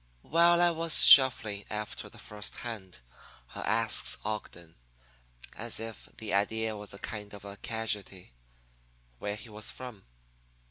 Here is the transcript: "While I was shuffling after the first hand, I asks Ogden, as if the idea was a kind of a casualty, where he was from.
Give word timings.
"While 0.23 0.59
I 0.63 0.71
was 0.71 1.03
shuffling 1.05 1.63
after 1.69 2.09
the 2.09 2.17
first 2.17 2.55
hand, 2.65 3.01
I 3.53 3.61
asks 3.61 4.17
Ogden, 4.25 4.73
as 5.55 5.79
if 5.79 6.09
the 6.17 6.33
idea 6.33 6.75
was 6.75 6.91
a 6.91 6.97
kind 6.97 7.35
of 7.35 7.45
a 7.45 7.57
casualty, 7.57 8.33
where 9.19 9.35
he 9.35 9.49
was 9.49 9.69
from. 9.69 10.05